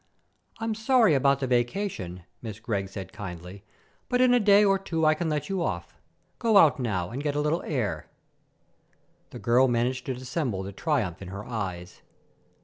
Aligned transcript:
"I'm 0.57 0.73
sorry 0.73 1.13
about 1.13 1.41
the 1.41 1.45
vacation," 1.45 2.23
Miss 2.41 2.59
Gregg 2.59 2.89
said 2.89 3.13
kindly, 3.13 3.63
"but 4.09 4.19
in 4.19 4.33
a 4.33 4.39
day 4.39 4.65
or 4.65 4.79
two 4.79 5.05
I 5.05 5.13
can 5.13 5.29
let 5.29 5.47
you 5.47 5.61
off. 5.61 5.95
Go 6.39 6.57
out 6.57 6.79
now 6.79 7.11
and 7.11 7.21
get 7.21 7.35
a 7.35 7.39
little 7.39 7.61
air." 7.61 8.07
The 9.29 9.37
girl 9.37 9.67
managed 9.67 10.07
to 10.07 10.15
dissemble 10.15 10.63
the 10.63 10.71
triumph 10.73 11.21
in 11.21 11.27
her 11.27 11.45
eyes. 11.45 12.01